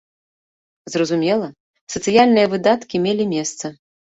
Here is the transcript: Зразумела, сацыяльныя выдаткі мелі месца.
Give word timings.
Зразумела, 0.93 1.47
сацыяльныя 1.97 2.47
выдаткі 2.55 3.05
мелі 3.07 3.31
месца. 3.39 3.65